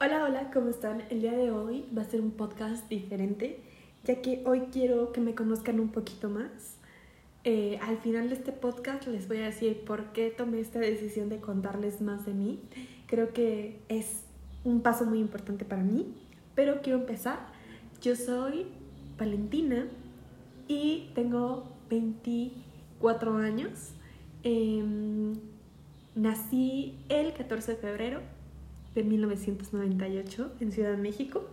[0.00, 1.02] Hola, hola, ¿cómo están?
[1.10, 3.58] El día de hoy va a ser un podcast diferente,
[4.04, 6.76] ya que hoy quiero que me conozcan un poquito más.
[7.42, 11.28] Eh, al final de este podcast les voy a decir por qué tomé esta decisión
[11.28, 12.60] de contarles más de mí.
[13.08, 14.22] Creo que es
[14.62, 16.14] un paso muy importante para mí,
[16.54, 17.48] pero quiero empezar.
[18.00, 18.66] Yo soy
[19.18, 19.88] Valentina
[20.68, 23.94] y tengo 24 años.
[24.44, 25.34] Em,
[26.14, 28.37] nací el 14 de febrero
[28.94, 31.44] de 1998 en Ciudad de México.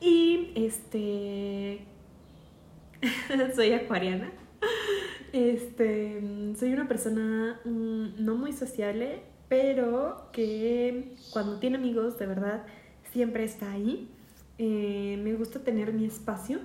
[0.00, 1.80] Y este.
[3.54, 4.32] soy acuariana.
[5.32, 6.20] Este.
[6.58, 12.64] Soy una persona mm, no muy sociable, pero que cuando tiene amigos, de verdad,
[13.12, 14.08] siempre está ahí.
[14.58, 16.60] Eh, me gusta tener mi espacio.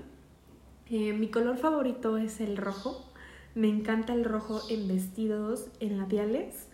[0.90, 3.06] Eh, mi color favorito es el rojo.
[3.56, 6.69] Me encanta el rojo en vestidos, en labiales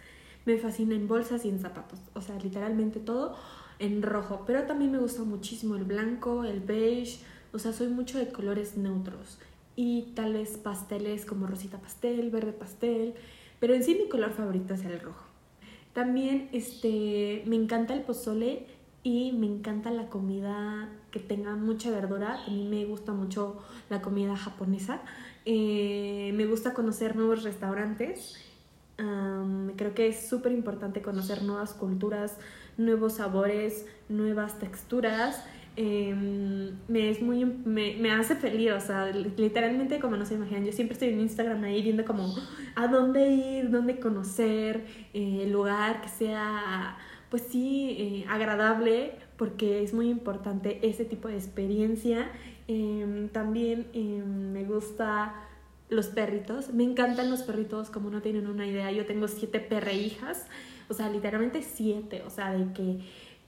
[0.45, 1.99] me fascina en bolsas y en zapatos.
[2.13, 3.36] O sea, literalmente todo
[3.80, 4.44] en rojo.
[4.45, 7.20] Pero también me gusta muchísimo el blanco, el beige.
[7.53, 9.39] O sea, soy mucho de colores neutros.
[9.75, 13.16] Y tales pasteles como rosita pastel, verde pastel.
[13.59, 15.25] Pero en sí mi color favorito es el rojo.
[15.94, 18.67] También este, me encanta el pozole
[19.02, 22.44] y me encanta la comida que tenga mucha verdura.
[22.45, 23.58] A mí me gusta mucho
[23.89, 25.02] la comida japonesa.
[25.45, 28.36] Eh, me gusta conocer nuevos restaurantes
[28.97, 32.38] creo que es súper importante conocer nuevas culturas,
[32.77, 35.43] nuevos sabores, nuevas texturas.
[35.77, 40.63] Em, me, es muy, me, me, hace feliz, o sea, literalmente como no se imaginan,
[40.63, 42.33] yo siempre estoy en Instagram ahí viendo como
[42.75, 46.97] a dónde ir, dónde conocer, eh, lugar que sea,
[47.29, 52.31] pues sí, eh, agradable, porque es muy importante ese tipo de experiencia.
[52.69, 55.35] Em, también em, me gusta
[55.89, 56.73] los perritos.
[56.73, 58.91] Me encantan los perritos, como no tienen una idea.
[58.91, 60.45] Yo tengo siete perreijas,
[60.89, 62.23] o sea, literalmente siete.
[62.25, 63.00] O sea, de que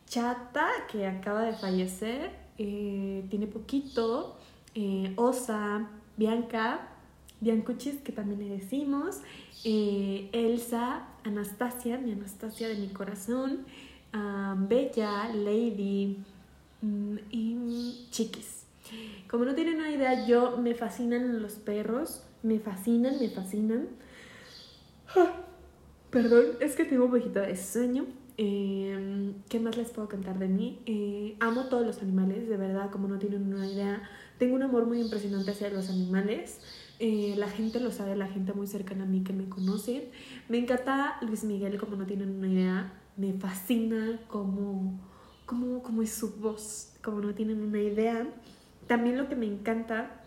[0.08, 4.38] Chata, que acaba de fallecer, eh, tiene poquito.
[4.76, 6.90] Eh, Osa, Bianca,
[7.42, 9.22] Biancuchis, que también le decimos.
[9.64, 13.66] Eh, Elsa, Anastasia, mi Anastasia de mi corazón.
[14.14, 16.18] Ah, Bella, Lady
[16.82, 18.66] mm, y Chiquis.
[19.30, 23.88] Como no tienen una idea, yo me fascinan los perros me fascinan, me fascinan.
[26.10, 28.06] Perdón, es que tengo un poquito de sueño.
[28.38, 30.80] Em, ¿Qué más les puedo contar de mí?
[30.86, 34.02] Eh, amo todos los animales, de verdad, como no tienen una idea.
[34.38, 36.62] Tengo un amor muy impresionante hacia los animales.
[37.00, 40.10] Eh, la gente lo sabe, la gente muy cercana a mí que me conoce.
[40.50, 42.94] Me encanta Luis Miguel, como no tienen una idea.
[43.18, 45.00] Me fascina como,
[45.46, 48.28] como, como es su voz, como no tienen una idea.
[48.88, 50.24] También lo que me encanta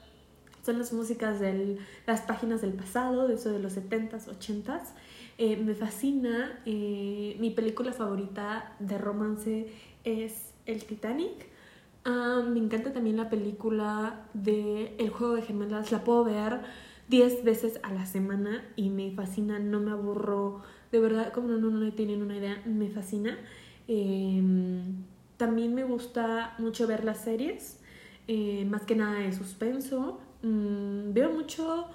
[0.62, 4.93] son las músicas de las páginas del pasado, de eso de los 70s, 80s.
[5.38, 6.60] Eh, me fascina.
[6.66, 9.72] Eh, mi película favorita de romance
[10.04, 11.47] es El Titanic.
[12.04, 15.93] Ah, me encanta también la película de El juego de gemelas.
[15.93, 16.60] La puedo ver
[17.09, 20.62] 10 veces a la semana y me fascina, no me aburro.
[20.92, 23.37] De verdad, como no, no, no tienen una idea, me fascina.
[23.88, 25.04] Em,
[25.37, 27.79] también me gusta mucho ver las series,
[28.28, 30.20] eh, más que nada de suspenso.
[30.42, 31.86] Mm, veo mucho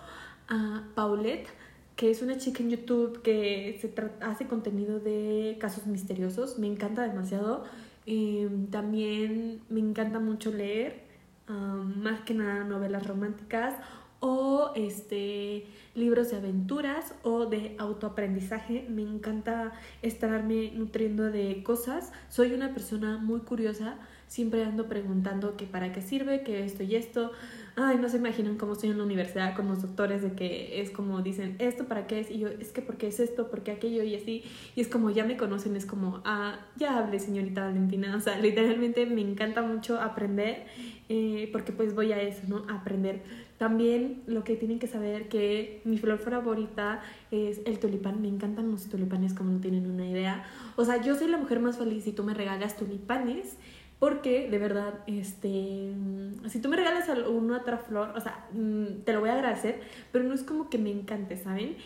[0.48, 1.48] a Paulette,
[1.96, 6.60] que es una chica en YouTube que se hace contenido de casos misteriosos.
[6.60, 7.64] Me encanta demasiado.
[8.06, 11.04] Em, también me encanta mucho leer,
[11.48, 13.76] más que nada novelas románticas
[14.20, 18.86] o este libros de aventuras o de autoaprendizaje.
[18.90, 22.12] Me encanta estarme nutriendo de cosas.
[22.30, 23.98] Soy una persona muy curiosa,
[24.28, 27.32] siempre ando preguntando que para qué sirve, que esto y esto
[27.76, 30.92] ay, no se imaginan cómo estoy en la universidad con los doctores de que es
[30.92, 32.32] como dicen, ¿esto para qué es?
[32.32, 34.44] Y yo, es que porque es esto, porque aquello y así.
[34.76, 38.16] Y es como, ya me conocen, es como, ah, ya hable señorita Valentina.
[38.16, 40.66] O sea, literalmente me encanta mucho aprender,
[41.10, 42.66] eh, porque pues voy a eso, ¿no?
[42.70, 43.24] aprender.
[43.58, 48.22] También lo que tienen que saber que mi flor favorita es el tulipán.
[48.22, 50.46] Me encantan los tulipanes como no tienen una idea.
[50.76, 53.58] O sea, yo soy la mujer más feliz si tú me regalas tulipanes.
[54.00, 59.04] Porque de verdad, este, mm, si tú me regalas una otra flor, o sea, mm,
[59.06, 59.82] te lo voy a agradecer,
[60.12, 61.78] pero no es como que me encante, ¿saben?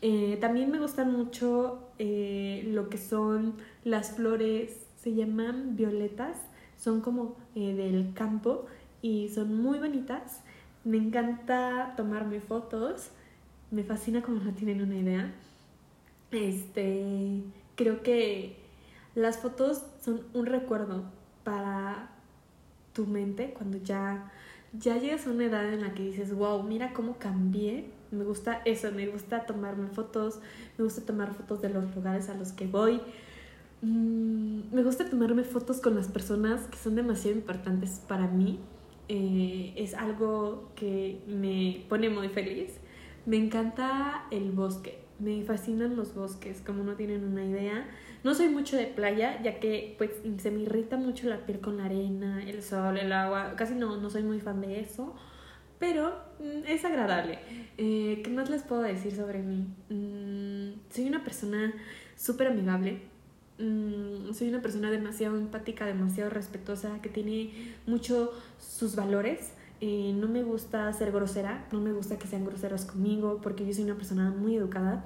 [0.00, 3.54] Eh, también me gustan mucho eh, lo que son
[3.84, 6.38] las flores, se llaman violetas,
[6.78, 8.66] son como eh, del campo
[9.02, 10.42] y son muy bonitas.
[10.84, 13.10] Me encanta tomarme fotos,
[13.70, 15.34] me fascina como no tienen una idea.
[16.30, 17.42] Este,
[17.76, 18.56] creo que
[19.14, 21.17] las fotos son un recuerdo
[21.48, 22.10] para
[22.92, 24.30] tu mente cuando ya,
[24.78, 27.86] ya llegas a una edad en la que dices, wow, mira cómo cambié.
[28.10, 30.40] Me gusta eso, me gusta tomarme fotos,
[30.76, 33.00] me gusta tomar fotos de los lugares a los que voy.
[33.80, 38.58] Mm, me gusta tomarme fotos con las personas que son demasiado importantes para mí.
[39.08, 42.72] Eh, es algo que me pone muy feliz.
[43.28, 44.98] Me encanta el bosque.
[45.18, 47.86] Me fascinan los bosques, como no tienen una idea.
[48.24, 51.76] No soy mucho de playa, ya que pues se me irrita mucho la piel con
[51.76, 53.54] la arena, el sol, el agua.
[53.56, 55.14] Casi no, no soy muy fan de eso.
[55.78, 57.38] Pero mm, es agradable.
[57.76, 59.66] Eh, ¿Qué más les puedo decir sobre mí?
[59.90, 61.74] Mm, soy una persona
[62.16, 63.02] súper amigable
[63.58, 69.52] Mm, soy una persona demasiado empática, demasiado respetuosa, que tiene mucho sus valores.
[69.80, 73.72] Eh, no me gusta ser grosera, no me gusta que sean groseros conmigo, porque yo
[73.72, 75.04] soy una persona muy educada.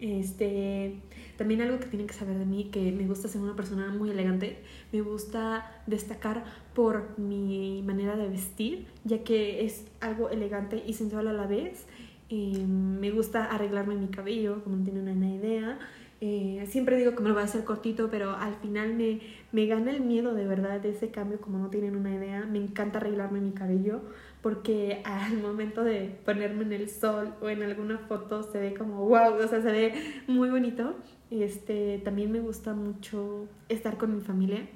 [0.00, 1.00] Este,
[1.36, 4.10] también algo que tienen que saber de mí, que me gusta ser una persona muy
[4.10, 4.62] elegante,
[4.92, 6.44] me gusta destacar
[6.74, 11.86] por mi manera de vestir, ya que es algo elegante y sensual a la vez.
[12.30, 15.78] Eh, me gusta arreglarme mi cabello, como no tienen una idea.
[16.20, 19.20] Eh, siempre digo que me lo voy a hacer cortito, pero al final me,
[19.52, 22.44] me gana el miedo de verdad de ese cambio, como no tienen una idea.
[22.44, 24.00] Me encanta arreglarme mi cabello
[24.42, 29.06] porque al momento de ponerme en el sol o en alguna foto se ve como
[29.06, 29.94] wow, o sea, se ve
[30.26, 30.94] muy bonito.
[31.30, 34.66] Este, también me gusta mucho estar con mi familia.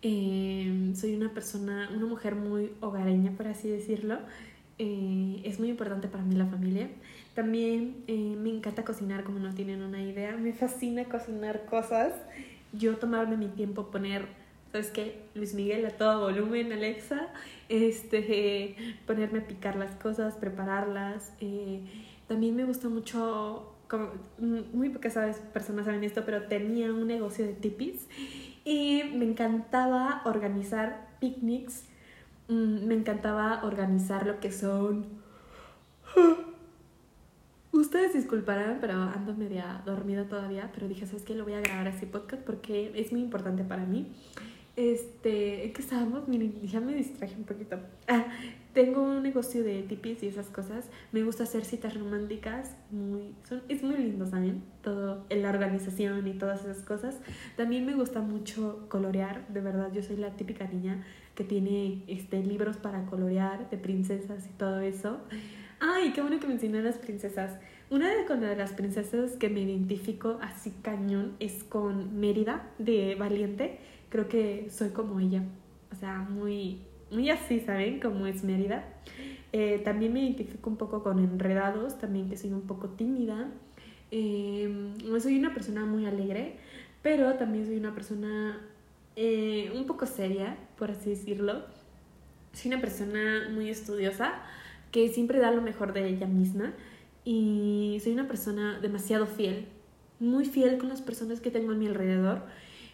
[0.00, 4.18] Eh, soy una persona, una mujer muy hogareña, por así decirlo.
[4.78, 6.88] Eh, es muy importante para mí la familia.
[7.34, 10.36] También eh, me encanta cocinar, como no tienen una idea.
[10.36, 12.12] Me fascina cocinar cosas.
[12.72, 14.26] Yo tomarme mi tiempo, poner,
[14.72, 15.22] ¿sabes qué?
[15.34, 17.28] Luis Miguel a todo volumen, Alexa.
[17.68, 18.76] Este,
[19.06, 21.32] ponerme a picar las cosas, prepararlas.
[21.40, 21.80] Eh,
[22.28, 25.14] también me gusta mucho, como, muy pocas
[25.52, 28.06] personas saben esto, pero tenía un negocio de tipis.
[28.64, 31.84] Y me encantaba organizar picnics.
[32.48, 35.18] Mm, me encantaba organizar lo que son
[37.72, 41.34] Ustedes disculparán, pero ando media dormida todavía, pero dije, ¿sabes qué?
[41.34, 44.12] Lo voy a grabar así podcast porque es muy importante para mí.
[44.78, 46.28] Este, ¿en qué estábamos?
[46.28, 47.80] Miren, ya me distraje un poquito.
[48.06, 48.26] Ah,
[48.74, 50.88] tengo un negocio de tipis y esas cosas.
[51.10, 52.76] Me gusta hacer citas románticas.
[52.92, 54.62] Muy, son, es muy lindo, ¿saben?
[54.80, 57.16] Todo, la organización y todas esas cosas.
[57.56, 59.48] También me gusta mucho colorear.
[59.48, 61.04] De verdad, yo soy la típica niña
[61.34, 65.18] que tiene este, libros para colorear de princesas y todo eso.
[65.80, 67.58] Ay, qué bueno que mencioné a las princesas.
[67.90, 73.78] Una de, las princesas que me identifico así cañón es con Mérida de Valiente.
[74.08, 75.42] Creo que soy como ella.
[75.92, 76.78] O sea, muy,
[77.10, 78.00] muy así, ¿saben?
[78.00, 78.84] Como es Mérida.
[79.52, 83.48] Eh, también me identifico un poco con Enredados, también que soy un poco tímida.
[84.10, 86.56] Eh, soy una persona muy alegre,
[87.02, 88.60] pero también soy una persona
[89.16, 91.62] eh, un poco seria, por así decirlo.
[92.52, 94.42] Soy una persona muy estudiosa
[94.90, 96.72] que siempre da lo mejor de ella misma
[97.24, 99.66] y soy una persona demasiado fiel,
[100.18, 102.42] muy fiel con las personas que tengo a mi alrededor,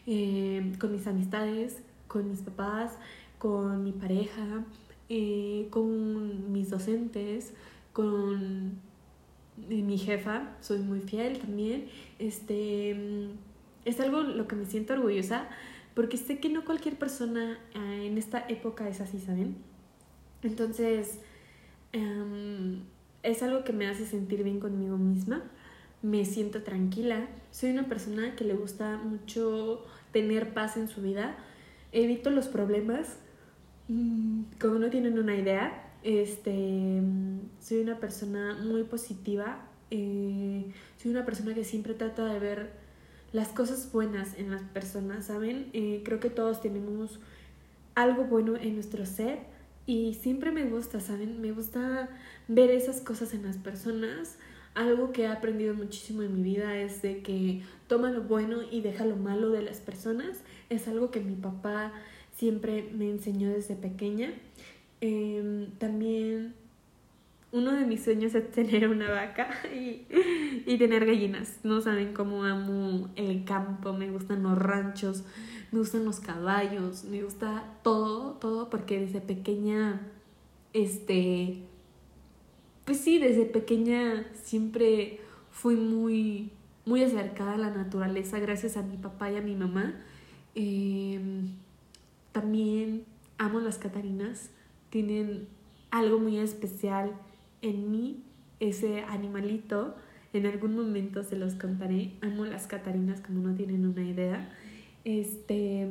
[0.07, 1.79] eh, con mis amistades,
[2.09, 2.93] con mis papás,
[3.39, 4.65] con mi pareja,
[5.09, 7.53] eh, con mis docentes,
[7.93, 8.73] con
[9.71, 11.87] eh, mi jefa, soy muy fiel también.
[12.19, 13.29] Este,
[13.85, 15.49] es algo lo que me siento orgullosa
[15.95, 19.57] porque sé que no cualquier persona en esta época es así, ¿saben?
[20.43, 21.21] Entonces,
[21.95, 22.83] Em,
[23.23, 25.45] es algo que me hace sentir bien conmigo misma,
[26.05, 31.35] me siento tranquila, soy una persona que le gusta mucho tener paz en su vida,
[31.93, 33.17] evito los problemas,
[33.89, 37.01] mm, como no tienen una idea, este,
[37.59, 40.67] soy una persona muy positiva, eh,
[40.99, 42.73] soy una persona que siempre trata de ver
[43.33, 45.71] las cosas buenas en las personas, ¿saben?
[45.73, 47.19] Eh, creo que todos tenemos
[47.95, 49.39] algo bueno en nuestro ser
[49.87, 51.41] y siempre me gusta, ¿saben?
[51.41, 52.11] Me gusta
[52.47, 54.37] ver esas cosas en las personas.
[54.75, 58.81] Algo que he aprendido muchísimo en mi vida es de que toma lo bueno y
[58.81, 60.43] deja lo malo de las personas.
[60.69, 61.93] Es algo que mi papá
[62.37, 64.33] siempre me enseñó desde pequeña.
[65.01, 66.55] Em, también
[67.53, 70.07] uno de mis sueños es tener una vaca y,
[70.67, 71.61] y tener gallinas.
[71.63, 75.25] No saben cómo amo el campo, me gustan los ranchos
[75.75, 80.01] me gustan los caballos, me gusta todo, todo, porque desde pequeña,
[80.73, 81.65] este,
[82.85, 86.51] pues sí, desde pequeña siempre fui muy,
[86.85, 89.95] muy acercada a la naturaleza gracias a mi papá y a mi mamá.
[90.55, 91.49] Em,
[92.33, 93.05] también
[93.39, 94.51] amo las catarinas,
[94.91, 95.49] tienen
[95.91, 97.13] algo muy especial
[97.63, 98.23] en mí,
[98.61, 99.97] ese animalito.
[100.33, 102.13] En algún momento se los contaré.
[102.21, 104.53] Amo las catarinas como no tienen una idea.
[105.05, 105.89] Este.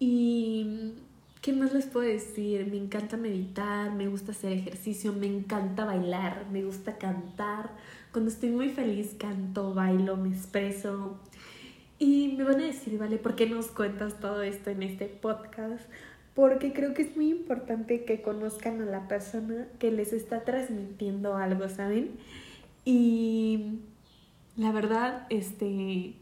[0.00, 0.92] Y.
[1.46, 2.66] ¿Qué más les puedo decir?
[2.66, 7.70] Me encanta meditar, me gusta hacer ejercicio, me encanta bailar, me gusta cantar.
[8.10, 11.20] Cuando estoy muy feliz canto, bailo, me expreso.
[12.00, 15.84] Y me van a decir, vale, ¿por qué nos cuentas todo esto en este podcast?
[16.34, 21.36] Porque creo que es muy importante que conozcan a la persona que les está transmitiendo
[21.36, 22.10] algo, ¿saben?
[22.84, 23.78] Y
[24.56, 26.16] la verdad, este,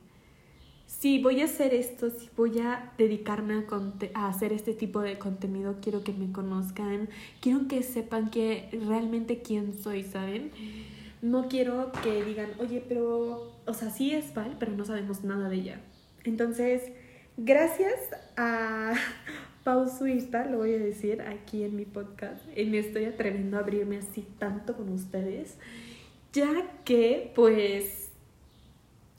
[1.01, 5.19] si voy a hacer esto, si voy a dedicarme a, a, hacer este tipo de
[5.19, 7.09] contenido, quiero que me conozcan,
[7.41, 10.51] quiero que sepan que realmente quién soy, ¿saben?
[11.21, 15.49] No quiero que digan, oye, pero, o sea, sí es Val, pero no sabemos nada
[15.49, 15.81] de ella.
[16.25, 16.83] Entonces,
[17.37, 17.99] gracias
[18.37, 18.95] a
[19.65, 23.99] Pau Suiza, lo voy a decir aquí en mi podcast, me estoy atreviendo a abrirme
[23.99, 25.57] así tanto con ustedes,
[26.33, 28.11] ya que, pues,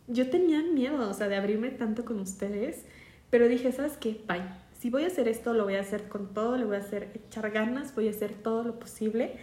[0.08, 2.86] yo tenía miedo, o sea, de abrirme tanto con ustedes,
[3.30, 4.22] pero dije, ¿sabes qué?
[4.28, 4.44] Bye.
[4.80, 7.10] Si voy a hacer esto, lo voy a hacer con todo, le voy a hacer
[7.16, 9.38] echar ganas, voy a hacer todo lo posible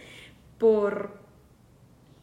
[0.57, 1.17] por,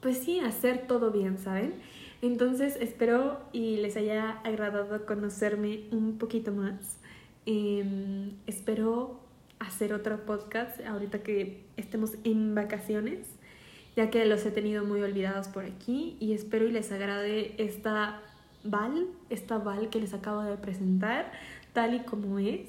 [0.01, 1.75] pues sí, hacer todo bien, ¿saben?
[2.23, 6.99] Entonces espero y les haya agradado conocerme un poquito más.
[7.47, 9.21] Em, espero
[9.59, 13.27] hacer otro podcast ahorita que estemos en vacaciones,
[13.97, 18.23] ya que los he tenido muy olvidados por aquí y espero y les agrade esta
[18.65, 21.33] Val, esta Val que les acabo de presentar,
[21.73, 22.69] tal y como es,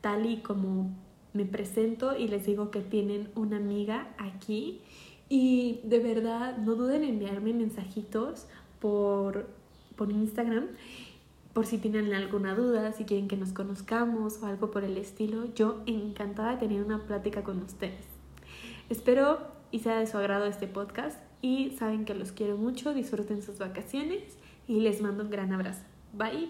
[0.00, 0.90] tal y como
[1.32, 4.80] me presento y les digo que tienen una amiga aquí.
[5.28, 8.46] Y de verdad, no duden en enviarme mensajitos
[8.80, 9.46] por,
[9.96, 10.66] por Instagram
[11.52, 15.52] por si tienen alguna duda, si quieren que nos conozcamos o algo por el estilo.
[15.54, 18.06] Yo encantada de tener una plática con ustedes.
[18.88, 19.38] Espero
[19.70, 23.58] y sea de su agrado este podcast y saben que los quiero mucho, disfruten sus
[23.58, 24.22] vacaciones
[24.70, 25.82] y les mando un gran abrazo.
[26.12, 26.48] Bye.